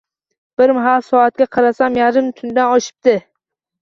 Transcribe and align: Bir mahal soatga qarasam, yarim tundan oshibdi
Bir 0.61 0.71
mahal 0.77 1.03
soatga 1.09 1.47
qarasam, 1.57 1.99
yarim 2.03 2.33
tundan 2.41 2.77
oshibdi 2.79 3.15